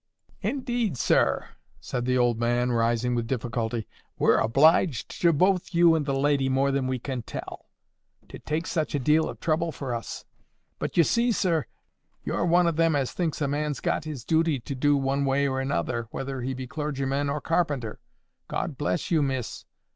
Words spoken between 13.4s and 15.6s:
a man's got his duty to do one way or